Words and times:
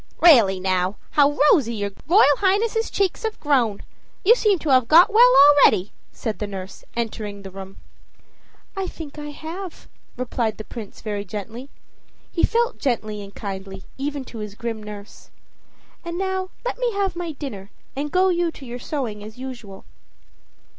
"Really 0.19 0.59
now, 0.59 0.95
how 1.11 1.37
rosy 1.51 1.75
your 1.75 1.91
Royal 2.07 2.35
Highness' 2.37 2.89
cheeks 2.89 3.21
have 3.21 3.39
grown! 3.39 3.83
You 4.25 4.33
seem 4.33 4.57
to 4.57 4.69
have 4.69 4.87
got 4.87 5.13
well 5.13 5.31
already," 5.61 5.91
said 6.11 6.39
the 6.39 6.47
nurse, 6.47 6.83
entering 6.95 7.43
the 7.43 7.51
room. 7.51 7.77
"I 8.75 8.87
think 8.87 9.19
I 9.19 9.27
have," 9.29 9.87
replied 10.17 10.57
the 10.57 10.63
Prince 10.63 11.01
very 11.01 11.23
gently 11.23 11.69
he 12.31 12.43
felt 12.43 12.79
gently 12.79 13.21
and 13.21 13.35
kindly 13.35 13.83
even 13.99 14.25
to 14.25 14.39
his 14.39 14.55
grim 14.55 14.81
nurse. 14.81 15.29
"And 16.03 16.17
now 16.17 16.49
let 16.65 16.79
me 16.79 16.93
have 16.93 17.15
my 17.15 17.33
dinner, 17.33 17.69
and 17.95 18.11
go 18.11 18.29
you 18.29 18.49
to 18.53 18.65
your 18.65 18.79
sewing 18.79 19.23
as 19.23 19.37
usual." 19.37 19.85